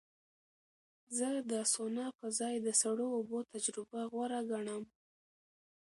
زه 1.17 1.27
د 1.51 1.53
سونا 1.73 2.07
په 2.19 2.27
ځای 2.39 2.55
د 2.61 2.67
سړو 2.81 3.07
اوبو 3.17 3.39
تجربه 3.51 4.01
غوره 4.11 4.39
ګڼم. 4.51 4.83